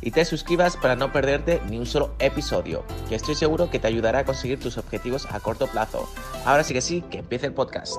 y 0.00 0.10
te 0.10 0.24
suscribas 0.24 0.76
para 0.76 0.96
no 0.96 1.12
perderte 1.12 1.60
ni 1.68 1.78
un 1.78 1.86
solo 1.86 2.14
episodio, 2.18 2.84
que 3.08 3.14
estoy 3.14 3.34
seguro 3.34 3.70
que 3.70 3.78
te 3.78 3.86
ayudará 3.86 4.20
a 4.20 4.24
conseguir 4.24 4.60
tus 4.60 4.78
objetivos 4.78 5.26
a 5.30 5.40
corto 5.40 5.66
plazo. 5.66 6.08
Ahora 6.44 6.64
sí 6.64 6.74
que 6.74 6.80
sí, 6.80 7.02
que 7.10 7.18
empiece 7.18 7.46
el 7.46 7.52
podcast. 7.52 7.98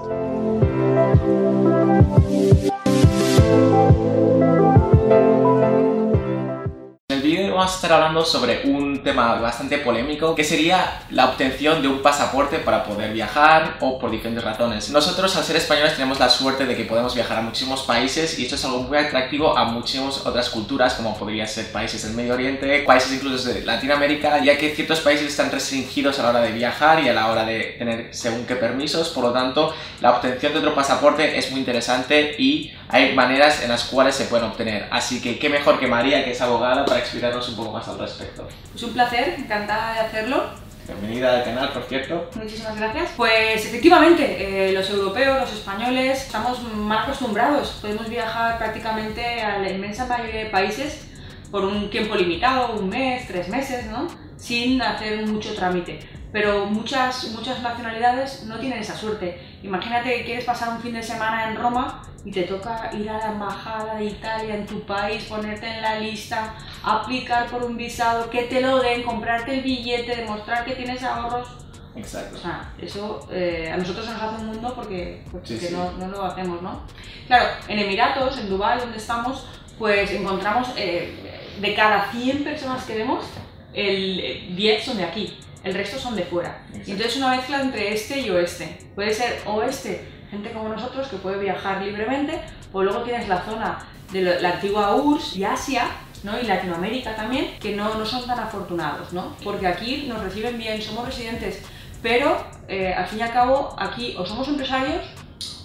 vamos 7.60 7.74
a 7.74 7.76
estar 7.76 7.92
hablando 7.92 8.24
sobre 8.24 8.62
un 8.72 8.99
tema 9.04 9.36
bastante 9.36 9.78
polémico, 9.80 10.36
que 10.36 10.44
sería 10.44 11.04
la 11.12 11.26
obtención 11.26 11.82
de 11.82 11.88
un 11.88 12.02
pasaporte 12.02 12.60
para 12.60 12.84
poder 12.84 13.14
viajar 13.14 13.78
o 13.80 14.00
por 14.00 14.12
diferentes 14.12 14.44
razones. 14.44 14.90
Nosotros, 14.90 15.36
al 15.36 15.44
ser 15.44 15.56
españoles, 15.56 15.94
tenemos 15.94 16.20
la 16.20 16.30
suerte 16.30 16.66
de 16.66 16.76
que 16.76 16.86
podemos 16.86 17.16
viajar 17.16 17.38
a 17.38 17.42
muchísimos 17.42 17.84
países 17.84 18.38
y 18.40 18.44
esto 18.44 18.56
es 18.56 18.66
algo 18.66 18.84
muy 18.84 18.98
atractivo 18.98 19.58
a 19.58 19.66
muchísimas 19.66 20.26
otras 20.26 20.50
culturas, 20.50 20.94
como 20.96 21.18
podría 21.18 21.48
ser 21.48 21.72
países 21.72 22.04
del 22.04 22.14
Medio 22.14 22.34
Oriente, 22.34 22.84
países 22.86 23.14
incluso 23.14 23.50
de 23.50 23.64
Latinoamérica, 23.64 24.44
ya 24.44 24.58
que 24.58 24.76
ciertos 24.76 25.00
países 25.02 25.28
están 25.28 25.52
restringidos 25.52 26.20
a 26.20 26.24
la 26.24 26.30
hora 26.30 26.42
de 26.42 26.52
viajar 26.52 27.04
y 27.04 27.10
a 27.10 27.14
la 27.14 27.28
hora 27.32 27.46
de 27.46 27.76
tener 27.78 28.10
según 28.12 28.46
qué 28.46 28.56
permisos, 28.56 29.10
por 29.10 29.24
lo 29.24 29.32
tanto, 29.32 29.74
la 30.02 30.12
obtención 30.12 30.54
de 30.54 30.60
otro 30.60 30.76
pasaporte 30.76 31.38
es 31.38 31.52
muy 31.52 31.60
interesante 31.60 32.36
y 32.38 32.74
hay 32.88 33.14
maneras 33.14 33.62
en 33.62 33.70
las 33.70 33.84
cuales 33.86 34.16
se 34.16 34.26
pueden 34.26 34.48
obtener. 34.48 34.88
Así 34.92 35.22
que 35.22 35.38
qué 35.38 35.50
mejor 35.50 35.80
que 35.80 35.88
María, 35.88 36.26
que 36.26 36.32
es 36.32 36.42
abogada, 36.42 36.86
para 36.86 37.00
explicarnos 37.00 37.48
un 37.50 37.56
poco 37.56 37.72
más 37.72 37.88
al 37.88 38.00
respecto. 38.00 38.48
Es 38.76 38.84
un 38.90 38.94
placer, 38.94 39.36
encantada 39.38 39.94
de 39.94 40.00
hacerlo. 40.00 40.44
Bienvenida 40.88 41.38
al 41.38 41.44
canal, 41.44 41.72
por 41.72 41.84
cierto. 41.84 42.30
Muchísimas 42.36 42.76
gracias. 42.76 43.12
Pues 43.16 43.64
efectivamente, 43.64 44.70
eh, 44.70 44.74
los 44.74 44.90
europeos, 44.90 45.42
los 45.42 45.54
españoles, 45.54 46.26
estamos 46.26 46.62
mal 46.74 47.04
acostumbrados. 47.04 47.78
Podemos 47.82 48.10
viajar 48.10 48.58
prácticamente 48.58 49.42
a 49.42 49.60
la 49.60 49.70
inmensa 49.70 50.08
mayoría 50.08 50.46
de 50.46 50.50
países 50.50 51.08
por 51.52 51.64
un 51.64 51.92
tiempo 51.92 52.16
limitado, 52.16 52.74
un 52.80 52.90
mes, 52.90 53.28
tres 53.28 53.48
meses, 53.50 53.86
¿no? 53.86 54.08
Sin 54.38 54.82
hacer 54.82 55.26
mucho 55.28 55.54
trámite. 55.54 56.00
Pero 56.32 56.66
muchas, 56.66 57.32
muchas 57.32 57.62
nacionalidades 57.62 58.44
no 58.44 58.58
tienen 58.60 58.80
esa 58.80 58.96
suerte. 58.96 59.42
Imagínate 59.64 60.16
que 60.16 60.26
quieres 60.26 60.46
pasar 60.46 60.70
un 60.70 60.80
fin 60.80 60.94
de 60.94 61.02
semana 61.02 61.50
en 61.50 61.56
Roma 61.56 62.04
y 62.24 62.32
te 62.32 62.44
toca 62.44 62.92
ir 62.94 63.10
a 63.10 63.18
la 63.18 63.32
embajada 63.32 63.96
de 63.96 64.06
Italia 64.06 64.56
en 64.56 64.66
tu 64.66 64.82
país, 64.82 65.24
ponerte 65.24 65.68
en 65.68 65.82
la 65.82 66.00
lista, 66.00 66.54
aplicar 66.84 67.48
por 67.48 67.64
un 67.64 67.78
visado, 67.78 68.30
que 68.30 68.44
te 68.44 68.62
lo 68.62 68.80
den, 68.80 69.04
comprarte 69.04 69.56
el 69.56 69.62
billete, 69.62 70.16
demostrar 70.16 70.66
que 70.66 70.74
tienes 70.74 71.04
ahorros. 71.04 71.48
Exacto. 71.96 72.38
O 72.38 72.40
sea, 72.40 72.74
eso 72.80 73.28
eh, 73.32 73.72
a 73.74 73.78
nosotros 73.78 74.08
nos 74.08 74.22
hace 74.22 74.36
un 74.42 74.48
mundo 74.48 74.74
porque, 74.76 75.24
No, 75.72 75.92
no, 75.94 76.08
lo 76.08 76.26
hacemos, 76.26 76.62
¿no? 76.62 76.84
Claro, 77.28 77.46
en 77.68 77.80
Emiratos, 77.80 78.38
en 78.38 78.50
Dubái, 78.50 78.80
donde 78.80 78.98
estamos, 78.98 79.48
pues 79.78 80.12
encontramos 80.12 80.70
eh, 80.78 81.56
de 81.60 81.76
cada 81.76 82.12
100 82.12 82.44
personas 82.44 82.86
que 82.86 82.96
vemos, 82.96 83.26
el 83.74 84.56
10 84.56 84.84
son 84.84 84.98
de 84.98 85.04
aquí, 85.04 85.38
el 85.64 85.74
resto 85.74 86.00
son 86.00 86.16
de 86.16 86.24
fuera. 86.24 86.64
Y 86.86 86.92
entonces 86.92 87.18
una 87.18 87.36
mezcla 87.36 87.62
entre 87.62 87.94
este 87.94 88.20
y 88.20 88.30
oeste. 88.30 88.80
Puede 88.96 89.14
ser 89.14 89.42
oeste 89.46 90.20
gente 90.30 90.52
como 90.52 90.70
nosotros 90.70 91.08
que 91.08 91.18
puede 91.18 91.40
viajar 91.40 91.82
libremente, 91.82 92.40
pues 92.72 92.86
luego 92.86 93.04
tienes 93.04 93.28
la 93.28 93.42
zona 93.42 93.80
de 94.12 94.40
la 94.40 94.54
antigua 94.54 94.96
URSS 94.96 95.38
y 95.38 95.44
Asia, 95.44 95.86
¿no? 96.24 96.40
y 96.40 96.44
Latinoamérica 96.44 97.16
también, 97.16 97.58
que 97.60 97.76
no, 97.76 97.94
no, 97.96 98.06
son 98.06 98.26
tan 98.26 98.40
afortunados, 98.40 99.14
¿no? 99.14 99.36
porque 99.44 99.68
aquí 99.68 100.06
nos 100.08 100.22
reciben 100.22 100.58
bien, 100.58 100.82
somos 100.82 101.06
residentes, 101.06 101.62
pero 102.02 102.38
eh, 102.68 102.94
al 102.94 103.08
fin 103.08 103.20
y 103.20 103.22
al 103.22 103.34
cabo 103.34 103.76
aquí 103.78 104.16
o 104.18 104.26
somos 104.26 104.48
empresarios 104.48 105.04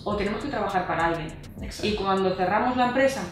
o 0.05 0.17
tenemos 0.17 0.43
que 0.43 0.51
trabajar 0.51 0.87
para 0.87 1.07
alguien. 1.07 1.35
Y 1.83 1.95
cuando 1.95 2.35
cerramos 2.35 2.77
la 2.77 2.89
empresa 2.89 3.23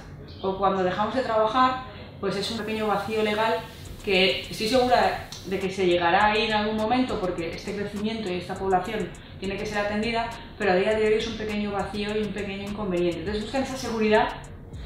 o 0.41 0.57
cuando 0.57 0.83
dejamos 0.83 1.15
de 1.15 1.23
trabajar, 1.23 1.85
pues 2.21 2.37
es 2.37 2.51
un 2.51 2.59
pequeño 2.59 2.87
vacío 2.87 3.23
legal 3.23 3.57
que 4.05 4.43
estoy 4.49 4.69
segura 4.69 5.29
de 5.47 5.59
que 5.59 5.71
se 5.71 5.87
llegará 5.87 6.27
a 6.27 6.39
ir 6.39 6.51
en 6.51 6.57
algún 6.57 6.77
momento 6.77 7.19
porque 7.21 7.51
este 7.51 7.75
crecimiento 7.75 8.31
y 8.31 8.35
esta 8.35 8.55
población 8.55 9.09
tiene 9.41 9.57
que 9.57 9.67
ser 9.67 9.79
atendida, 9.79 10.31
pero 10.57 10.73
a 10.73 10.77
día 10.77 10.95
de 10.95 11.07
hoy 11.07 11.15
es 11.15 11.27
un 11.27 11.37
pequeño 11.37 11.73
vacío 11.73 12.17
y 12.17 12.23
un 12.23 12.33
pequeño 12.33 12.69
inconveniente. 12.69 13.21
Entonces 13.21 13.43
buscan 13.43 13.63
esa 13.63 13.77
seguridad 13.77 14.29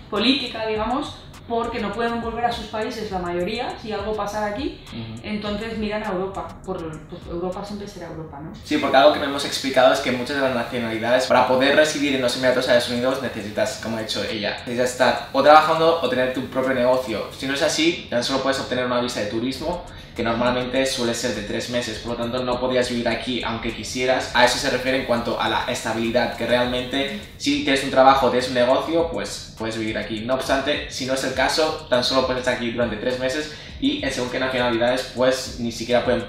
política, 0.09 0.67
digamos, 0.67 1.17
porque 1.49 1.81
no 1.81 1.93
pueden 1.93 2.21
volver 2.21 2.45
a 2.45 2.53
sus 2.53 2.67
países 2.67 3.11
la 3.11 3.19
mayoría, 3.19 3.79
si 3.81 3.93
algo 3.93 4.17
pasa 4.17 4.47
aquí, 4.47 4.81
entonces 5.23 5.79
miran 5.79 6.03
a 6.03 6.09
Europa, 6.09 6.49
por 6.65 6.79
pues 7.09 7.23
Europa 7.31 7.65
siempre 7.65 7.87
será 7.87 8.09
Europa, 8.09 8.41
¿no? 8.41 8.53
Sí, 8.65 8.79
porque 8.79 8.97
algo 8.97 9.13
que 9.13 9.21
no 9.21 9.27
hemos 9.27 9.45
explicado 9.45 9.93
es 9.93 10.01
que 10.01 10.11
muchas 10.11 10.37
de 10.37 10.43
las 10.43 10.55
nacionalidades, 10.55 11.27
para 11.27 11.47
poder 11.47 11.77
residir 11.77 12.17
en 12.17 12.23
los 12.23 12.37
Emiratos 12.37 12.67
Árabes 12.67 12.91
Unidos, 12.91 13.23
necesitas, 13.23 13.81
como 13.81 13.97
ha 13.97 14.01
dicho 14.01 14.25
ella, 14.25 14.57
necesitas 14.61 14.91
estar 14.91 15.29
o 15.33 15.43
trabajando 15.43 16.01
o 16.03 16.09
tener 16.09 16.35
tu 16.35 16.47
propio 16.47 16.75
negocio. 16.75 17.27
Si 17.37 17.47
no 17.47 17.55
es 17.55 17.63
así, 17.63 18.09
tan 18.11 18.25
solo 18.25 18.43
puedes 18.43 18.59
obtener 18.59 18.87
una 18.87 19.01
visa 19.01 19.21
de 19.21 19.27
turismo 19.27 19.85
que 20.17 20.23
normalmente 20.23 20.87
suele 20.87 21.15
ser 21.15 21.35
de 21.35 21.43
tres 21.43 21.69
meses, 21.69 21.99
por 21.99 22.13
lo 22.13 22.17
tanto 22.17 22.43
no 22.43 22.59
podrías 22.59 22.89
vivir 22.89 23.07
aquí 23.07 23.43
aunque 23.45 23.75
quisieras. 23.75 24.31
A 24.35 24.47
eso 24.47 24.57
se 24.57 24.71
refiere 24.71 25.01
en 25.01 25.05
cuanto 25.05 25.39
a 25.39 25.49
la 25.51 25.65
estabilidad, 25.67 26.37
que 26.37 26.47
realmente 26.47 27.21
si 27.37 27.65
tienes 27.65 27.85
un 27.85 27.91
trabajo, 27.91 28.31
tienes 28.31 28.49
un 28.49 28.55
negocio, 28.55 29.11
pues 29.13 29.55
puedes 29.59 29.77
vivir 29.79 29.99
aquí. 29.99 30.21
No 30.21 30.35
obstante, 30.35 30.91
si 30.91 31.05
no 31.05 31.15
es 31.15 31.25
el 31.25 31.35
caso, 31.35 31.87
tan 31.91 32.03
solo 32.03 32.27
puedes 32.27 32.41
estar 32.41 32.55
aquí 32.55 32.71
durante 32.71 32.97
tres 32.97 33.21
meses 33.21 33.55
y 33.79 34.03
en 34.03 34.11
según 34.11 34.31
qué 34.31 34.41
nacionalidades, 34.41 35.13
pues 35.15 35.61
ni 35.61 35.71
siquiera 35.71 36.03
pueden 36.03 36.25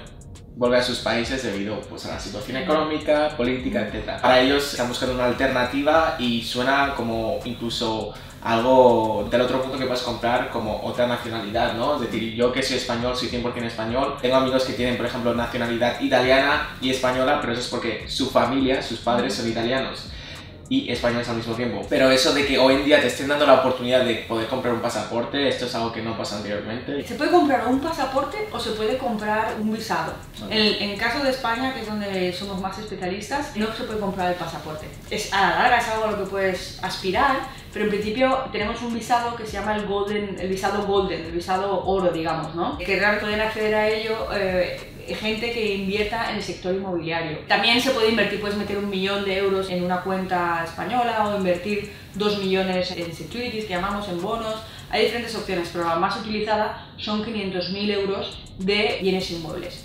volver 0.54 0.80
a 0.80 0.82
sus 0.82 0.98
países 0.98 1.42
debido 1.42 1.80
pues, 1.82 2.04
a 2.04 2.10
la 2.10 2.20
situación 2.20 2.58
económica, 2.58 3.34
política, 3.36 3.88
etc. 3.88 4.20
Para 4.20 4.40
ellos 4.40 4.72
están 4.72 4.88
buscando 4.88 5.14
una 5.14 5.26
alternativa 5.26 6.16
y 6.18 6.42
suena 6.42 6.94
como 6.94 7.38
incluso 7.44 8.12
algo 8.42 9.26
del 9.30 9.40
otro 9.40 9.60
punto 9.62 9.78
que 9.78 9.84
puedes 9.84 10.02
comprar 10.02 10.50
como 10.50 10.80
otra 10.84 11.06
nacionalidad, 11.06 11.74
¿no? 11.74 11.96
Es 11.96 12.02
decir, 12.02 12.34
yo 12.34 12.52
que 12.52 12.62
soy 12.62 12.76
español, 12.76 13.16
soy 13.16 13.28
100% 13.28 13.64
español, 13.64 14.16
tengo 14.20 14.36
amigos 14.36 14.64
que 14.64 14.74
tienen, 14.74 14.96
por 14.96 15.06
ejemplo, 15.06 15.34
nacionalidad 15.34 16.00
italiana 16.00 16.76
y 16.80 16.90
española, 16.90 17.38
pero 17.40 17.52
eso 17.52 17.62
es 17.62 17.68
porque 17.68 18.08
su 18.08 18.30
familia, 18.30 18.82
sus 18.82 19.00
padres 19.00 19.34
son 19.34 19.48
italianos 19.48 20.08
y 20.68 20.90
españoles 20.92 21.28
al 21.28 21.36
mismo 21.36 21.54
tiempo. 21.54 21.84
Pero 21.88 22.10
eso 22.10 22.34
de 22.34 22.46
que 22.46 22.58
hoy 22.58 22.74
en 22.74 22.84
día 22.84 23.00
te 23.00 23.06
estén 23.06 23.28
dando 23.28 23.46
la 23.46 23.54
oportunidad 23.54 24.04
de 24.04 24.16
poder 24.28 24.46
comprar 24.48 24.74
un 24.74 24.80
pasaporte, 24.80 25.48
esto 25.48 25.66
es 25.66 25.74
algo 25.74 25.92
que 25.92 26.02
no 26.02 26.16
pasa 26.16 26.36
anteriormente. 26.36 27.06
Se 27.06 27.14
puede 27.14 27.30
comprar 27.30 27.66
un 27.66 27.80
pasaporte 27.80 28.48
o 28.52 28.60
se 28.60 28.72
puede 28.72 28.98
comprar 28.98 29.56
un 29.58 29.72
visado. 29.72 30.12
En, 30.50 30.90
el 30.90 30.98
caso 30.98 31.24
de 31.24 31.30
España, 31.30 31.72
que 31.72 31.80
es 31.80 31.86
donde 31.86 32.32
somos 32.32 32.60
más 32.60 32.78
especialistas, 32.78 33.56
no 33.56 33.66
se 33.74 33.84
puede 33.84 33.98
comprar 33.98 34.32
el 34.32 34.36
pasaporte. 34.36 34.86
Es, 35.10 35.32
a 35.32 35.40
la 35.40 35.58
larga 35.58 35.78
es 35.78 35.88
algo 35.88 36.04
a 36.04 36.10
lo 36.12 36.18
que 36.18 36.30
puedes 36.30 36.78
aspirar, 36.82 37.48
pero 37.72 37.84
en 37.84 37.90
principio 37.90 38.38
tenemos 38.50 38.80
un 38.82 38.94
visado 38.94 39.36
que 39.36 39.44
se 39.44 39.52
llama 39.52 39.76
el 39.76 39.86
Golden, 39.86 40.36
el 40.38 40.48
visado 40.48 40.86
Golden, 40.86 41.24
el 41.24 41.32
visado 41.32 41.84
oro, 41.84 42.10
digamos, 42.10 42.54
¿no? 42.54 42.78
Que 42.78 42.98
realmente 42.98 43.26
pueden 43.26 43.40
acceder 43.40 43.74
a 43.74 43.88
ello 43.88 44.28
eh, 44.34 44.78
gente 45.14 45.52
que 45.52 45.74
invierta 45.74 46.30
en 46.30 46.36
el 46.36 46.42
sector 46.42 46.74
inmobiliario. 46.74 47.38
También 47.46 47.80
se 47.80 47.90
puede 47.90 48.10
invertir, 48.10 48.40
puedes 48.40 48.56
meter 48.56 48.78
un 48.78 48.88
millón 48.88 49.24
de 49.24 49.38
euros 49.38 49.70
en 49.70 49.84
una 49.84 50.02
cuenta 50.02 50.62
española 50.64 51.28
o 51.28 51.36
invertir 51.36 51.92
dos 52.14 52.38
millones 52.38 52.90
en 52.92 53.14
securities, 53.14 53.64
que 53.64 53.74
llamamos 53.74 54.08
en 54.08 54.20
bonos. 54.20 54.56
Hay 54.90 55.04
diferentes 55.04 55.34
opciones, 55.34 55.68
pero 55.72 55.84
la 55.84 55.96
más 55.96 56.18
utilizada 56.18 56.86
son 56.96 57.24
500.000 57.24 57.90
euros 57.92 58.38
de 58.58 58.98
bienes 59.00 59.30
inmuebles. 59.30 59.84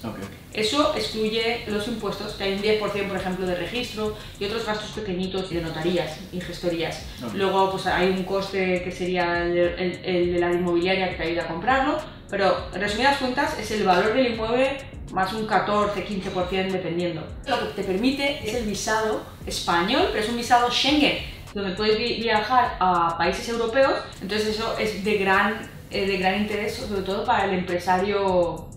Eso 0.53 0.93
excluye 0.95 1.63
los 1.67 1.87
impuestos, 1.87 2.33
que 2.33 2.43
hay 2.43 2.53
un 2.53 2.61
10% 2.61 3.07
por 3.07 3.17
ejemplo 3.17 3.45
de 3.45 3.55
registro 3.55 4.15
y 4.39 4.45
otros 4.45 4.65
gastos 4.65 4.91
pequeñitos 4.91 5.49
de 5.49 5.61
notarías 5.61 6.19
y 6.31 6.39
gestorías. 6.39 7.05
Luego 7.33 7.71
pues, 7.71 7.85
hay 7.87 8.09
un 8.09 8.23
coste 8.23 8.81
que 8.83 8.91
sería 8.91 9.45
el, 9.45 9.57
el 9.57 10.33
de 10.33 10.39
la 10.39 10.51
inmobiliaria 10.51 11.09
que 11.09 11.15
te 11.15 11.23
ayuda 11.23 11.43
a 11.43 11.47
comprarlo, 11.47 11.97
pero 12.29 12.67
en 12.73 12.81
resumidas 12.81 13.17
cuentas 13.17 13.59
es 13.59 13.69
el 13.71 13.83
valor 13.83 14.13
del 14.13 14.33
inmueble 14.33 14.77
más 15.11 15.31
un 15.33 15.47
14-15% 15.47 16.71
dependiendo. 16.71 17.21
Lo 17.45 17.59
que 17.59 17.65
te 17.75 17.83
permite 17.83 18.39
es 18.43 18.55
el 18.55 18.65
visado 18.65 19.21
español, 19.45 20.07
pero 20.11 20.23
es 20.23 20.29
un 20.29 20.37
visado 20.37 20.71
Schengen, 20.71 21.17
donde 21.53 21.75
puedes 21.75 21.97
viajar 21.97 22.77
a 22.79 23.17
países 23.17 23.47
europeos, 23.49 23.93
entonces 24.21 24.49
eso 24.49 24.75
es 24.79 25.03
de 25.03 25.17
gran, 25.17 25.69
eh, 25.91 26.07
de 26.07 26.17
gran 26.17 26.41
interés, 26.41 26.75
sobre 26.75 27.01
todo 27.01 27.23
para 27.25 27.45
el 27.45 27.53
empresario 27.53 28.67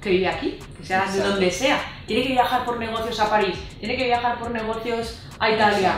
que 0.00 0.10
vive 0.10 0.28
aquí, 0.28 0.58
que 0.76 0.84
sea 0.84 1.10
de 1.10 1.20
donde 1.20 1.50
sea. 1.50 1.80
Tiene 2.06 2.24
que 2.24 2.32
viajar 2.32 2.64
por 2.64 2.78
negocios 2.78 3.20
a 3.20 3.30
París, 3.30 3.56
tiene 3.78 3.96
que 3.96 4.04
viajar 4.04 4.38
por 4.38 4.50
negocios 4.50 5.20
a 5.38 5.50
Italia. 5.50 5.94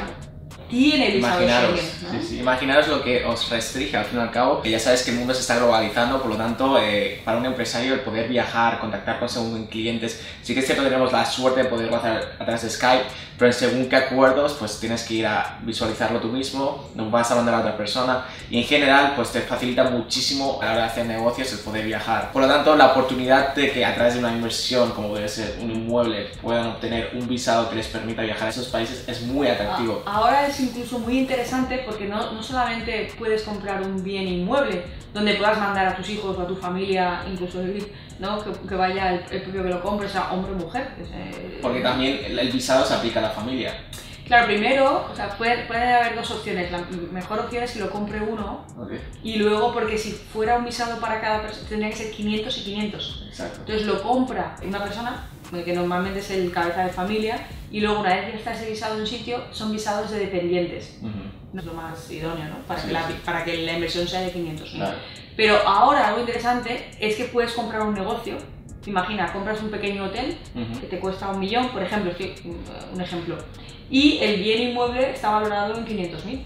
tiene 0.68 1.10
visado 1.10 1.42
Imaginaros, 1.42 1.80
Schengen, 1.80 2.02
¿no? 2.02 2.20
sí, 2.20 2.26
sí, 2.28 2.38
imaginaros 2.38 2.88
lo 2.88 3.02
que 3.02 3.24
os 3.24 3.50
restringe 3.50 3.96
al 3.96 4.04
fin 4.06 4.18
y 4.18 4.22
al 4.22 4.30
cabo, 4.30 4.62
ya 4.64 4.78
sabes 4.78 5.02
que 5.02 5.10
el 5.10 5.18
mundo 5.18 5.34
se 5.34 5.40
está 5.40 5.56
globalizando, 5.56 6.20
por 6.20 6.30
lo 6.30 6.36
tanto, 6.36 6.78
eh, 6.80 7.20
para 7.24 7.38
un 7.38 7.46
empresario 7.46 7.94
el 7.94 8.00
poder 8.00 8.28
viajar, 8.28 8.80
contactar 8.80 9.18
con 9.18 9.28
según 9.28 9.66
clientes, 9.66 10.22
sí 10.42 10.54
que 10.54 10.60
es 10.60 10.66
cierto 10.66 10.82
que 10.82 10.88
tenemos 10.90 11.12
la 11.12 11.26
suerte 11.26 11.62
de 11.62 11.68
poderlo 11.68 11.96
hacer 11.96 12.36
a 12.38 12.44
través 12.44 12.62
de 12.62 12.70
Skype, 12.70 13.04
pero 13.42 13.52
según 13.52 13.88
qué 13.88 13.96
acuerdos, 13.96 14.54
pues 14.56 14.78
tienes 14.78 15.02
que 15.02 15.14
ir 15.14 15.26
a 15.26 15.58
visualizarlo 15.62 16.20
tú 16.20 16.28
mismo, 16.28 16.88
no 16.94 17.10
vas 17.10 17.28
a 17.32 17.34
mandar 17.34 17.56
a 17.56 17.58
otra 17.58 17.76
persona, 17.76 18.24
y 18.48 18.58
en 18.58 18.62
general, 18.62 19.14
pues 19.16 19.32
te 19.32 19.40
facilita 19.40 19.82
muchísimo 19.90 20.60
a 20.62 20.66
la 20.66 20.70
hora 20.70 20.80
de 20.82 20.86
hacer 20.86 21.06
negocios 21.06 21.52
el 21.52 21.58
poder 21.58 21.84
viajar. 21.84 22.30
Por 22.30 22.42
lo 22.42 22.46
tanto, 22.46 22.76
la 22.76 22.92
oportunidad 22.92 23.52
de 23.56 23.72
que 23.72 23.84
a 23.84 23.96
través 23.96 24.14
de 24.14 24.20
una 24.20 24.32
inversión, 24.32 24.92
como 24.92 25.16
debe 25.16 25.28
ser 25.28 25.58
un 25.60 25.72
inmueble, 25.72 26.28
puedan 26.40 26.68
obtener 26.68 27.10
un 27.14 27.26
visado 27.26 27.68
que 27.68 27.74
les 27.74 27.88
permita 27.88 28.22
viajar 28.22 28.46
a 28.46 28.50
esos 28.50 28.68
países 28.68 29.08
es 29.08 29.22
muy 29.22 29.48
atractivo. 29.48 30.04
Ah, 30.06 30.18
Ahora 30.18 30.46
es 30.46 30.60
incluso 30.60 31.00
muy 31.00 31.18
interesante 31.18 31.82
porque 31.84 32.06
no, 32.06 32.30
no 32.30 32.44
solamente 32.44 33.12
puedes 33.18 33.42
comprar 33.42 33.82
un 33.82 34.04
bien 34.04 34.28
inmueble 34.28 34.84
donde 35.12 35.34
puedas 35.34 35.58
mandar 35.58 35.88
a 35.88 35.96
tus 35.96 36.08
hijos 36.10 36.38
o 36.38 36.42
a 36.42 36.46
tu 36.46 36.54
familia, 36.54 37.24
incluso 37.30 37.60
¿no? 38.22 38.42
que, 38.42 38.52
que 38.68 38.74
vaya 38.76 39.14
el, 39.14 39.24
el 39.30 39.42
propio 39.42 39.64
que 39.64 39.68
lo 39.68 39.82
compre, 39.82 40.06
o 40.06 40.10
sea, 40.10 40.32
hombre 40.32 40.52
o 40.52 40.54
mujer. 40.54 40.88
Porque 41.60 41.80
también 41.80 42.24
el, 42.24 42.38
el 42.38 42.52
visado 42.52 42.86
se 42.86 42.94
aplica 42.94 43.18
a 43.18 43.22
la 43.24 43.30
familia. 43.30 43.74
Claro, 44.24 44.46
primero, 44.46 45.08
o 45.12 45.16
sea, 45.16 45.36
puede, 45.36 45.64
puede 45.64 45.92
haber 45.92 46.14
dos 46.14 46.30
opciones. 46.30 46.70
La 46.70 46.78
mejor 47.10 47.40
opción 47.40 47.64
es 47.64 47.72
que 47.72 47.80
lo 47.80 47.90
compre 47.90 48.20
uno 48.20 48.64
y 49.22 49.36
luego, 49.36 49.74
porque 49.74 49.98
si 49.98 50.12
fuera 50.12 50.56
un 50.56 50.64
visado 50.64 51.00
para 51.00 51.20
cada 51.20 51.42
persona, 51.42 51.68
tendría 51.68 51.90
que 51.90 51.96
ser 51.96 52.10
500 52.12 52.58
y 52.58 52.62
500. 52.62 53.24
Exacto. 53.28 53.58
Entonces 53.58 53.86
lo 53.86 54.02
compra 54.02 54.54
una 54.64 54.82
persona, 54.82 55.26
que 55.64 55.72
normalmente 55.74 56.20
es 56.20 56.30
el 56.30 56.50
cabeza 56.50 56.84
de 56.84 56.90
familia, 56.90 57.46
y 57.70 57.80
luego 57.80 58.00
una 58.00 58.14
vez 58.14 58.30
que 58.30 58.36
está 58.38 58.52
ese 58.54 58.70
visado 58.70 58.94
en 58.94 59.00
un 59.02 59.06
sitio, 59.06 59.42
son 59.50 59.70
visados 59.72 60.10
de 60.10 60.18
dependientes. 60.20 60.98
No 61.52 61.60
es 61.60 61.66
lo 61.66 61.74
más 61.74 62.10
idóneo, 62.10 62.48
¿no? 62.48 62.56
Para, 62.66 62.80
Sí, 62.80 62.86
que, 62.88 62.92
la, 62.94 63.06
sí. 63.08 63.14
para 63.24 63.44
que 63.44 63.58
la 63.58 63.72
inversión 63.74 64.08
sea 64.08 64.20
de 64.22 64.30
500. 64.32 64.70
Claro. 64.70 64.96
Pero 65.36 65.56
ahora 65.66 66.08
algo 66.08 66.20
interesante 66.20 66.90
es 66.98 67.16
que 67.16 67.24
puedes 67.24 67.52
comprar 67.52 67.82
un 67.82 67.94
negocio. 67.94 68.36
Imagina, 68.86 69.32
compras 69.32 69.62
un 69.62 69.70
pequeño 69.70 70.04
hotel 70.04 70.36
que 70.80 70.86
te 70.86 70.98
cuesta 70.98 71.28
un 71.28 71.38
millón, 71.40 71.68
por 71.68 71.82
ejemplo, 71.82 72.12
un 72.92 73.00
ejemplo, 73.00 73.36
y 73.90 74.18
el 74.18 74.42
bien 74.42 74.70
inmueble 74.70 75.10
está 75.10 75.30
valorado 75.30 75.76
en 75.76 75.84
500.000. 75.86 76.42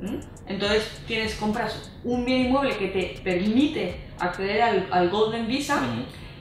¿Mm? 0.00 0.20
Entonces 0.46 1.00
tienes, 1.06 1.34
compras 1.34 1.90
un 2.04 2.24
bien 2.24 2.46
inmueble 2.46 2.76
que 2.76 2.88
te 2.88 3.20
permite 3.22 4.00
acceder 4.18 4.62
al, 4.62 4.88
al 4.90 5.10
Golden 5.10 5.46
Visa 5.46 5.80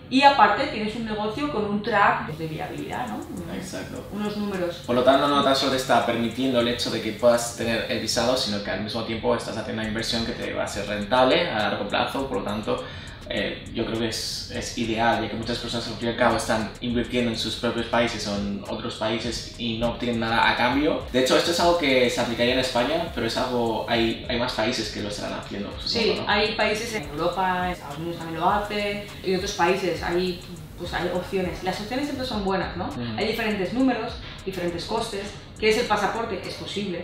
y 0.09 0.21
aparte 0.23 0.67
tienes 0.67 0.95
un 0.95 1.05
negocio 1.05 1.51
con 1.51 1.65
un 1.65 1.83
track 1.83 2.27
de 2.37 2.47
viabilidad, 2.47 3.07
¿no? 3.07 3.19
Exacto. 3.53 4.05
Unos 4.11 4.37
números. 4.37 4.83
Por 4.85 4.95
lo 4.95 5.03
tanto, 5.03 5.27
no 5.27 5.43
tan 5.43 5.55
solo 5.55 5.71
te 5.71 5.77
está 5.77 6.05
permitiendo 6.05 6.61
el 6.61 6.67
hecho 6.69 6.89
de 6.89 7.01
que 7.01 7.11
puedas 7.13 7.57
tener 7.57 7.85
el 7.89 7.99
visado, 7.99 8.37
sino 8.37 8.63
que 8.63 8.71
al 8.71 8.83
mismo 8.83 9.03
tiempo 9.03 9.35
estás 9.35 9.57
haciendo 9.57 9.81
una 9.81 9.87
inversión 9.87 10.25
que 10.25 10.31
te 10.31 10.53
va 10.53 10.63
a 10.63 10.67
ser 10.67 10.87
rentable 10.87 11.49
a 11.49 11.59
largo 11.59 11.87
plazo. 11.87 12.27
Por 12.27 12.37
lo 12.37 12.43
tanto, 12.43 12.83
eh, 13.29 13.65
yo 13.73 13.85
creo 13.85 13.99
que 13.99 14.07
es, 14.09 14.51
es 14.55 14.77
ideal, 14.77 15.21
ya 15.21 15.29
que 15.29 15.35
muchas 15.35 15.57
personas 15.57 15.87
al 15.87 15.93
fin 15.95 16.07
y 16.07 16.11
al 16.11 16.17
cabo 16.17 16.37
están 16.37 16.71
invirtiendo 16.81 17.31
en 17.31 17.37
sus 17.37 17.55
propios 17.55 17.87
países 17.87 18.27
o 18.27 18.35
en 18.35 18.63
otros 18.69 18.95
países 18.95 19.55
y 19.57 19.77
no 19.77 19.89
obtienen 19.91 20.19
nada 20.19 20.49
a 20.51 20.55
cambio. 20.55 21.03
De 21.11 21.19
hecho, 21.21 21.37
esto 21.37 21.51
es 21.51 21.59
algo 21.59 21.77
que 21.77 22.09
se 22.09 22.21
aplicaría 22.21 22.53
en 22.53 22.59
España, 22.59 23.11
pero 23.13 23.27
es 23.27 23.37
algo, 23.37 23.85
hay, 23.89 24.25
hay 24.29 24.39
más 24.39 24.53
países 24.53 24.89
que 24.91 25.01
lo 25.01 25.09
estarán 25.09 25.39
haciendo. 25.39 25.69
supongo, 25.79 25.87
Sí, 25.87 26.15
¿no? 26.17 26.29
hay 26.29 26.55
países 26.55 26.93
en 26.95 27.03
Europa, 27.09 27.71
Estados 27.71 27.97
Unidos 27.99 28.17
también 28.17 28.39
lo 28.39 28.49
hace, 28.49 29.07
y 29.23 29.35
otros 29.35 29.51
países 29.53 30.01
hay, 30.03 30.39
pues 30.77 30.93
hay 30.93 31.09
opciones. 31.13 31.63
Las 31.63 31.79
opciones 31.81 32.05
siempre 32.05 32.25
son 32.25 32.43
buenas, 32.45 32.75
¿no? 32.77 32.89
Hay 33.17 33.27
diferentes 33.27 33.73
números, 33.73 34.13
diferentes 34.45 34.85
costes. 34.85 35.23
¿Qué 35.59 35.69
es 35.69 35.77
el 35.79 35.85
pasaporte? 35.87 36.39
Es 36.47 36.53
posible. 36.55 37.01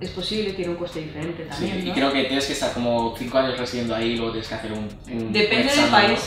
Es 0.00 0.10
posible, 0.10 0.52
tiene 0.52 0.70
un 0.70 0.76
coste 0.78 1.00
diferente 1.00 1.44
Sí, 1.44 1.48
también, 1.50 1.80
y 1.86 1.88
¿no? 1.90 1.94
creo 1.94 2.12
que 2.12 2.24
tienes 2.24 2.46
que 2.46 2.54
estar 2.54 2.72
como 2.72 3.14
5 3.18 3.38
años 3.38 3.58
residiendo 3.58 3.94
ahí 3.94 4.12
y 4.12 4.16
luego 4.16 4.32
tienes 4.32 4.48
que 4.48 4.54
hacer 4.54 4.72
un, 4.72 4.88
un 5.10 5.32
Depende 5.32 5.72
del 5.74 5.86
país. 5.90 6.20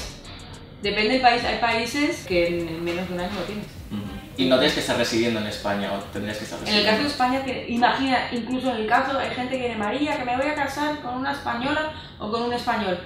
Depende 0.82 1.14
del 1.14 1.22
país. 1.22 1.44
Hay 1.44 1.58
países 1.60 2.26
que 2.28 2.48
en 2.60 2.84
menos 2.84 3.08
de 3.08 3.14
un 3.16 3.20
año 3.22 3.32
lo 3.36 3.42
tienes. 3.46 3.66
Ujú. 3.92 4.02
Y 4.38 4.46
no 4.46 4.58
tienes 4.58 4.74
que 4.74 4.80
estar 4.82 4.98
residiendo 4.98 5.40
en 5.40 5.48
España 5.48 5.92
o 5.94 5.98
tendrías 6.12 6.38
que 6.38 6.44
estar 6.44 6.60
En 6.60 6.68
el 6.68 6.74
residiendo. 6.74 6.92
caso 6.92 7.04
de 7.04 7.10
España, 7.10 7.46
que- 7.46 7.66
imagina, 7.70 8.28
incluso 8.32 8.70
en 8.72 8.78
el 8.78 8.88
caso 8.88 9.18
hay 9.18 9.30
gente 9.32 9.54
que 9.56 9.60
viene 9.62 9.76
María, 9.78 10.18
que 10.18 10.26
me 10.26 10.36
voy 10.38 10.48
a 10.48 10.56
casar 10.56 11.00
con 11.02 11.16
una 11.18 11.32
española 11.32 11.94
o 12.20 12.30
con 12.32 12.44
un 12.44 12.54
español. 12.54 13.00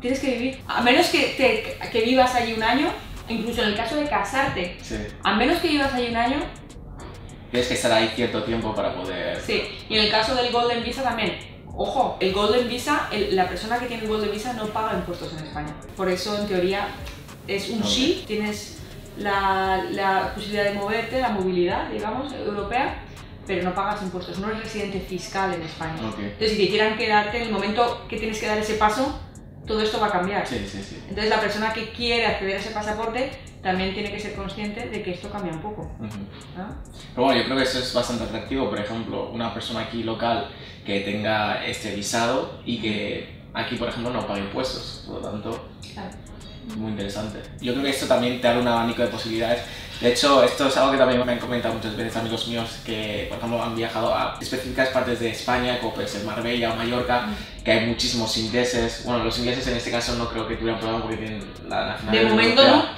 Tienes 0.00 0.20
que 0.20 0.32
vivir. 0.32 0.60
A 0.66 0.82
menos 0.82 1.06
que, 1.08 1.34
te- 1.38 1.88
que 1.90 2.00
vivas 2.04 2.34
allí 2.34 2.54
un 2.54 2.62
año, 2.62 2.88
incluso 3.28 3.62
en 3.62 3.68
el 3.68 3.76
caso 3.76 3.96
de 3.96 4.06
casarte, 4.08 4.76
Sí. 4.82 4.96
a 5.22 5.34
menos 5.36 5.58
que 5.60 5.68
vivas 5.68 5.94
allí 5.94 6.08
un 6.08 6.16
año, 6.16 6.36
Tienes 7.52 7.68
que 7.68 7.74
estar 7.74 7.92
ahí 7.92 8.10
cierto 8.16 8.42
tiempo 8.42 8.74
para 8.74 8.92
poder... 8.94 9.40
sí. 9.40 9.62
Y 9.88 9.96
en 9.98 10.04
el 10.06 10.10
caso 10.10 10.34
del 10.34 10.50
Golden 10.50 10.82
Visa 10.82 11.02
también. 11.04 11.36
Ojo, 11.76 12.16
el 12.18 12.32
Golden 12.32 12.68
Visa, 12.68 13.08
el- 13.12 13.36
la 13.36 13.48
persona 13.48 13.78
que 13.78 13.86
tiene 13.86 14.02
el 14.02 14.08
Golden 14.08 14.32
Visa 14.32 14.52
no 14.54 14.66
paga 14.66 14.94
impuestos 14.98 15.32
en 15.34 15.44
España. 15.46 15.72
Por 15.96 16.08
eso, 16.08 16.36
en 16.38 16.46
teoría, 16.48 16.88
es 17.46 17.68
un 17.70 17.80
Ok. 17.82 17.86
sí, 17.88 18.24
tienes 18.26 18.78
la, 19.18 19.84
la 19.90 20.32
posibilidad 20.34 20.64
de 20.64 20.72
moverte, 20.74 21.20
la 21.20 21.28
movilidad, 21.28 21.88
digamos, 21.90 22.32
europea, 22.32 23.04
pero 23.46 23.64
no 23.64 23.74
pagas 23.74 24.02
impuestos, 24.02 24.38
no 24.38 24.48
eres 24.48 24.62
residente 24.62 25.00
fiscal 25.00 25.52
en 25.54 25.62
España. 25.62 25.94
Ok. 26.08 26.18
Entonces, 26.20 26.50
si 26.52 26.56
te 26.64 26.68
quieran 26.70 26.96
quedarte, 26.96 27.36
en 27.38 27.44
el 27.44 27.52
momento 27.52 28.06
que 28.08 28.16
tienes 28.18 28.38
que 28.40 28.46
dar 28.46 28.58
ese 28.58 28.74
paso, 28.74 29.18
todo 29.66 29.80
esto 29.80 30.00
va 30.00 30.08
a 30.08 30.10
cambiar. 30.12 30.46
Sí, 30.46 30.58
sí, 30.70 30.82
sí. 30.82 30.96
Entonces, 31.08 31.28
la 31.30 31.40
persona 31.40 31.72
que 31.72 31.90
quiere 31.90 32.26
acceder 32.26 32.56
a 32.56 32.58
ese 32.60 32.70
pasaporte 32.70 33.30
también 33.62 33.94
tiene 33.94 34.10
que 34.10 34.18
ser 34.18 34.34
consciente 34.34 34.88
de 34.88 35.02
que 35.02 35.12
esto 35.12 35.30
cambia 35.30 35.52
un 35.52 35.60
poco. 35.62 35.82
Ujú. 36.00 36.18
¿no? 36.56 36.66
Pero 37.14 37.24
bueno, 37.26 37.38
yo 37.40 37.44
creo 37.44 37.56
que 37.58 37.62
eso 37.62 37.78
es 37.78 37.94
bastante 37.94 38.24
atractivo. 38.24 38.68
Por 38.68 38.80
ejemplo, 38.80 39.30
una 39.30 39.54
persona 39.54 39.80
aquí 39.80 40.02
local 40.02 40.48
que 40.84 41.00
tenga 41.00 41.64
este 41.64 41.94
visado 41.94 42.60
y 42.66 42.80
que 42.80 43.42
aquí, 43.54 43.76
por 43.76 43.88
ejemplo, 43.88 44.12
no 44.12 44.26
pague 44.26 44.40
impuestos. 44.40 45.04
Por 45.06 45.22
lo 45.22 45.28
tanto, 45.30 45.68
Claro. 45.94 46.10
muy 46.76 46.90
interesante. 46.90 47.40
Yo 47.60 47.72
creo 47.72 47.84
que 47.84 47.90
esto 47.90 48.06
también 48.06 48.40
te 48.40 48.48
abre 48.48 48.60
un 48.62 48.68
abanico 48.68 49.02
de 49.02 49.08
posibilidades. 49.08 49.62
De 50.02 50.10
hecho, 50.10 50.42
esto 50.42 50.66
es 50.66 50.76
algo 50.76 50.90
que 50.90 50.98
también 50.98 51.24
me 51.24 51.32
han 51.32 51.38
comentado 51.38 51.74
muchas 51.74 51.96
veces 51.96 52.16
amigos 52.16 52.48
míos 52.48 52.68
que, 52.84 53.26
por 53.28 53.38
ejemplo, 53.38 53.62
han 53.62 53.76
viajado 53.76 54.12
a 54.12 54.36
específicas 54.40 54.88
partes 54.88 55.20
de 55.20 55.30
España, 55.30 55.78
como 55.78 55.94
puede 55.94 56.08
ser 56.08 56.24
Marbella 56.24 56.72
o 56.72 56.76
Mallorca, 56.76 57.26
que 57.64 57.70
hay 57.70 57.86
muchísimos 57.86 58.36
ingleses. 58.36 59.02
Bueno, 59.04 59.22
los 59.22 59.38
ingleses 59.38 59.64
en 59.68 59.76
este 59.76 59.92
caso 59.92 60.14
no 60.16 60.28
creo 60.28 60.48
que 60.48 60.56
tuvieran 60.56 60.80
problema 60.80 61.02
porque 61.04 61.18
tienen 61.18 61.44
la 61.68 61.86
nacionalidad 61.86 62.24
De 62.24 62.30
momento 62.30 62.62
europea. 62.62 62.94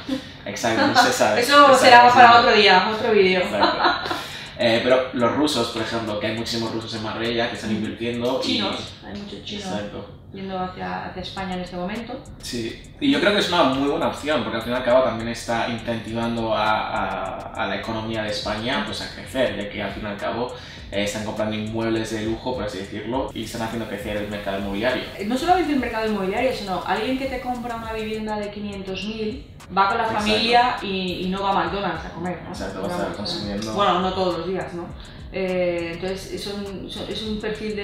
Exacto, 0.46 0.86
no 0.86 0.96
se 0.96 1.12
sabe. 1.12 1.40
Eso 1.42 1.52
Exacto, 1.56 1.76
será 1.78 2.08
para 2.08 2.40
otro 2.40 2.52
día, 2.54 2.90
otro 2.90 3.12
vídeo. 3.12 3.42
Eh, 4.58 4.80
pero 4.84 5.10
los 5.14 5.32
rusos, 5.34 5.68
por 5.68 5.82
ejemplo, 5.82 6.18
que 6.20 6.28
hay 6.28 6.36
muchísimos 6.36 6.72
rusos 6.72 6.94
en 6.94 7.02
Marbella 7.02 7.50
que 7.50 7.56
están 7.56 7.70
invirtiendo. 7.72 8.40
y- 8.42 8.46
Chinos, 8.46 8.76
hay 9.06 9.20
muchos 9.20 9.44
chinos 9.44 9.64
Exacto. 9.66 10.08
yendo 10.32 10.58
hacia, 10.58 11.06
hacia 11.06 11.22
España 11.22 11.54
en 11.54 11.60
este 11.60 11.76
momento. 11.76 12.18
Sí, 12.42 12.82
y 13.00 13.10
yo 13.12 13.20
creo 13.20 13.32
que 13.32 13.38
es 13.38 13.48
una 13.48 13.64
muy 13.64 13.88
buena 13.88 14.08
opción, 14.08 14.42
porque 14.42 14.56
al 14.58 14.62
fin 14.62 14.72
y 14.72 14.76
al 14.76 14.84
cabo 14.84 15.02
también 15.04 15.28
está 15.28 15.68
incentivando 15.68 16.54
a, 16.54 16.88
a- 16.88 17.52
a 17.54 17.66
la 17.66 17.76
economía 17.76 18.22
de 18.22 18.30
España 18.30 18.82
pues, 18.86 19.00
a 19.02 19.14
crecer, 19.14 19.56
ya 19.56 19.70
que 19.70 19.82
al 19.82 19.92
fin 19.92 20.02
y 20.04 20.06
al 20.06 20.16
cabo 20.16 20.52
eh, 20.90 21.04
están 21.04 21.24
comprando 21.24 21.54
inmuebles 21.56 22.10
de 22.10 22.24
lujo, 22.24 22.54
por 22.54 22.64
así 22.64 22.78
decirlo, 22.78 23.30
y 23.34 23.44
están 23.44 23.62
haciendo 23.62 23.86
crecer 23.88 24.16
el 24.16 24.28
mercado 24.28 24.58
inmobiliario. 24.58 25.02
Eh, 25.18 25.24
No 25.24 25.36
solamente 25.38 25.72
el 25.72 25.78
mercado 25.80 26.06
inmobiliario, 26.10 26.52
sino 26.52 26.82
alguien 26.86 27.18
que 27.18 27.26
te 27.26 27.40
compra 27.40 27.76
una 27.76 27.92
vivienda 27.92 28.36
de 28.38 28.50
500.000 28.52 29.44
va 29.76 29.88
con 29.88 29.98
la 29.98 30.04
Exacto. 30.04 30.20
familia 30.26 30.76
y, 30.82 31.22
y 31.24 31.28
no 31.30 31.42
va 31.42 31.50
a 31.50 31.64
McDonald's 31.64 32.04
a 32.04 32.10
comer. 32.10 32.40
¿no? 32.42 32.48
Exacto, 32.50 32.82
va 32.82 32.88
a 32.88 32.90
estar 32.90 33.12
consumiendo- 33.14 33.72
Bueno, 33.72 34.00
no 34.00 34.12
todos 34.12 34.38
los 34.38 34.48
días, 34.48 34.72
¿no? 34.74 34.86
Eh, 35.36 35.92
entonces 35.94 36.32
es 36.32 36.46
un, 36.46 36.88
es 37.08 37.22
un 37.22 37.40
perfil 37.40 37.74
de, 37.74 37.82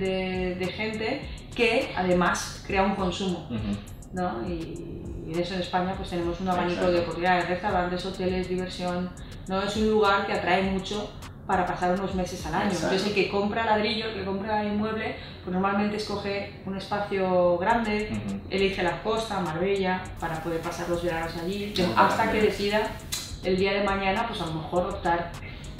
de- 0.00 0.54
de 0.58 0.66
gente 0.66 1.22
que 1.54 1.92
además 1.96 2.62
crea 2.66 2.82
un 2.82 2.94
consumo. 2.94 3.46
Ujú. 3.50 3.76
¿no? 4.12 4.48
Y, 4.48 5.02
y 5.26 5.32
de 5.34 5.42
eso 5.42 5.54
en 5.54 5.60
España 5.60 5.94
pues 5.96 6.10
tenemos 6.10 6.40
un 6.40 6.48
abanico 6.48 6.72
Exacto. 6.72 6.92
de 6.92 7.00
oportunidades, 7.00 7.48
restaurantes, 7.48 8.06
hoteles, 8.06 8.48
diversión, 8.48 9.10
¿no? 9.48 9.60
Es 9.62 9.76
un 9.76 9.90
lugar 9.90 10.26
que 10.26 10.32
atrae 10.32 10.62
mucho 10.62 11.10
para 11.46 11.66
pasar 11.66 11.92
unos 11.98 12.14
meses 12.14 12.44
al 12.46 12.54
año. 12.54 12.66
Exacto. 12.66 12.86
Entonces 12.94 13.08
el 13.08 13.14
que 13.14 13.28
compra 13.30 13.66
ladrillo, 13.66 14.06
el 14.06 14.14
que 14.14 14.24
compra 14.24 14.64
inmueble, 14.64 15.16
pues 15.44 15.52
normalmente 15.52 15.96
escoge 15.96 16.60
un 16.64 16.76
espacio 16.76 17.58
grande, 17.58 18.10
Ujú. 18.12 18.40
elige 18.50 18.82
la 18.82 19.02
costa, 19.02 19.38
Marbella, 19.40 20.02
para 20.18 20.42
poder 20.42 20.60
pasar 20.60 20.88
los 20.88 21.02
veranos 21.02 21.32
allí, 21.36 21.72
Sí, 21.76 21.84
hasta 21.96 22.32
que 22.32 22.40
decida 22.40 22.88
el 23.44 23.56
día 23.56 23.74
de 23.74 23.84
mañana 23.84 24.26
pues 24.26 24.40
a 24.40 24.46
lo 24.46 24.54
mejor 24.54 24.86
optar 24.86 25.30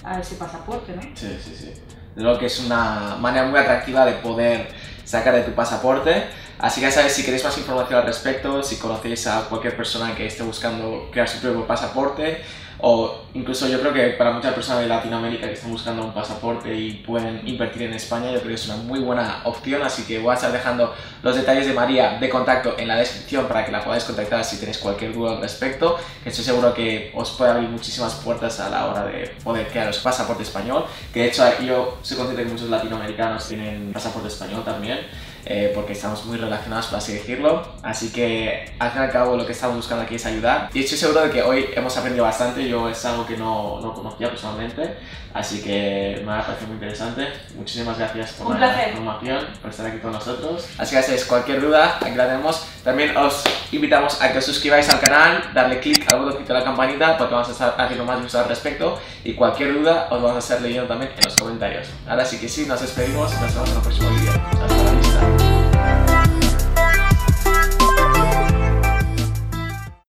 a 0.04 0.20
ese 0.20 0.36
pasaporte, 0.36 0.94
¿no? 0.94 1.02
Sí, 1.14 1.36
sí, 1.42 1.54
sí. 1.56 1.72
Lo 2.16 2.38
que 2.38 2.46
es 2.46 2.60
una 2.60 3.16
manera 3.20 3.46
muy 3.46 3.60
atractiva 3.60 4.06
de 4.06 4.14
poder 4.14 4.68
sacar 5.06 5.34
de 5.34 5.42
tu 5.42 5.52
pasaporte. 5.52 6.24
Así 6.58 6.80
que 6.80 6.86
ya 6.86 6.92
sabéis, 6.92 7.14
si 7.14 7.24
queréis 7.24 7.44
más 7.44 7.56
información 7.56 8.00
al 8.00 8.06
respecto, 8.06 8.62
si 8.62 8.76
conocéis 8.76 9.26
a 9.26 9.48
cualquier 9.48 9.76
persona 9.76 10.14
que 10.14 10.26
esté 10.26 10.42
buscando 10.42 11.08
crear 11.10 11.28
su 11.28 11.40
propio 11.40 11.66
pasaporte 11.66 12.42
o 12.78 13.22
incluso 13.32 13.68
yo 13.68 13.80
creo 13.80 13.92
que 13.92 14.08
para 14.10 14.32
muchas 14.32 14.52
personas 14.52 14.82
de 14.82 14.88
Latinoamérica 14.88 15.46
que 15.46 15.54
están 15.54 15.70
buscando 15.70 16.04
un 16.04 16.12
pasaporte 16.12 16.74
y 16.74 16.92
pueden 17.06 17.46
invertir 17.48 17.82
en 17.82 17.94
España, 17.94 18.30
yo 18.30 18.38
creo 18.38 18.48
que 18.48 18.54
es 18.54 18.66
una 18.66 18.76
muy 18.76 19.00
buena 19.00 19.40
opción, 19.44 19.82
así 19.82 20.04
que 20.04 20.18
voy 20.18 20.32
a 20.32 20.34
estar 20.34 20.52
dejando 20.52 20.94
los 21.22 21.34
detalles 21.34 21.66
de 21.66 21.72
María 21.72 22.18
de 22.18 22.28
contacto 22.28 22.74
en 22.78 22.88
la 22.88 22.96
descripción 22.96 23.46
para 23.46 23.64
que 23.64 23.72
la 23.72 23.82
podáis 23.82 24.04
contactar 24.04 24.44
si 24.44 24.58
tenéis 24.58 24.78
cualquier 24.78 25.14
duda 25.14 25.32
al 25.32 25.40
respecto, 25.40 25.98
estoy 26.24 26.44
seguro 26.44 26.74
que 26.74 27.12
os 27.14 27.30
puede 27.30 27.52
abrir 27.52 27.68
muchísimas 27.68 28.14
puertas 28.16 28.60
a 28.60 28.68
la 28.68 28.86
hora 28.86 29.06
de 29.06 29.34
poder 29.42 29.68
crearos 29.68 29.98
pasaporte 29.98 30.42
español, 30.42 30.84
que 31.12 31.20
de 31.20 31.28
hecho 31.28 31.44
yo 31.62 31.98
soy 32.02 32.16
consciente 32.18 32.44
que 32.44 32.50
muchos 32.50 32.68
latinoamericanos 32.68 33.48
tienen 33.48 33.92
pasaporte 33.92 34.28
español 34.28 34.62
también, 34.64 34.95
in. 34.96 35.35
Eh, 35.48 35.70
porque 35.74 35.92
estamos 35.92 36.24
muy 36.24 36.36
relacionados, 36.38 36.86
por 36.86 36.98
así 36.98 37.12
decirlo. 37.12 37.62
Así 37.82 38.10
que 38.10 38.74
al 38.80 38.90
fin 38.90 39.02
y 39.02 39.04
al 39.04 39.12
cabo 39.12 39.36
lo 39.36 39.46
que 39.46 39.52
estamos 39.52 39.76
buscando 39.76 40.02
aquí 40.02 40.16
es 40.16 40.26
ayudar. 40.26 40.68
Y 40.74 40.80
estoy 40.80 40.98
seguro 40.98 41.22
de 41.22 41.30
que 41.30 41.42
hoy 41.42 41.66
hemos 41.74 41.96
aprendido 41.96 42.24
bastante, 42.24 42.68
yo 42.68 42.88
es 42.88 43.04
algo 43.04 43.24
que 43.24 43.36
no, 43.36 43.80
no 43.80 43.94
conocía 43.94 44.28
personalmente, 44.28 44.96
así 45.32 45.62
que 45.62 46.20
me 46.26 46.32
ha 46.32 46.44
parecido 46.44 46.66
muy 46.68 46.74
interesante. 46.74 47.28
Muchísimas 47.56 47.96
gracias 47.96 48.32
por 48.32 48.58
la 48.58 48.88
información, 48.88 49.46
por 49.62 49.70
estar 49.70 49.86
aquí 49.86 49.98
con 49.98 50.12
nosotros. 50.12 50.68
Así 50.78 50.96
que 50.96 51.02
si 51.02 51.28
cualquier 51.28 51.60
duda, 51.60 51.98
aquí 52.00 52.16
la 52.16 52.26
tenemos. 52.26 52.66
También 52.82 53.16
os 53.16 53.44
invitamos 53.70 54.20
a 54.20 54.32
que 54.32 54.38
os 54.38 54.44
suscribáis 54.44 54.88
al 54.88 55.00
canal, 55.00 55.50
darle 55.54 55.78
click 55.78 56.12
al 56.12 56.20
botoncito 56.20 56.52
de 56.52 56.58
la 56.58 56.64
campanita 56.64 57.16
porque 57.18 57.34
vamos 57.34 57.48
a 57.48 57.52
estar 57.52 57.74
haciendo 57.78 58.04
más 58.04 58.16
videos 58.16 58.34
al 58.34 58.48
respecto 58.48 58.98
y 59.24 59.34
cualquier 59.34 59.74
duda 59.74 60.08
os 60.10 60.20
vamos 60.20 60.36
a 60.36 60.38
estar 60.40 60.60
leyendo 60.60 60.88
también 60.88 61.12
en 61.16 61.24
los 61.24 61.36
comentarios. 61.36 61.88
Ahora 62.08 62.24
sí 62.24 62.38
que 62.38 62.48
sí, 62.48 62.66
nos 62.66 62.80
despedimos, 62.80 63.32
nos 63.40 63.54
vemos 63.54 63.70
en 63.70 63.76
el 63.76 63.82
próximo 63.82 64.10
vídeo. 64.10 64.32
Hasta 64.32 64.82
la 64.84 64.92
vista. 64.92 65.05